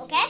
okay? 0.00 0.29